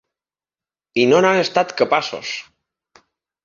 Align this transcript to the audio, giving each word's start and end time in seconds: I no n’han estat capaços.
I 1.03 1.03
no 1.11 1.21
n’han 1.25 1.43
estat 1.43 1.77
capaços. 1.85 2.35